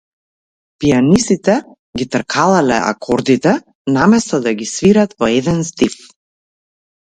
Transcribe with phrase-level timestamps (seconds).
[0.83, 1.57] Пијанистите
[2.01, 3.53] ги тркалалале акордите,
[3.99, 6.01] наместо да ги свират во еден здив.